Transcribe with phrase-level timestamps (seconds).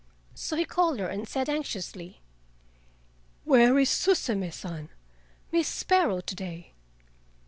[0.33, 2.21] So he called her and said anxiously:
[3.43, 4.89] "Where is Suzume San
[5.51, 6.73] (Miss Sparrow) today?"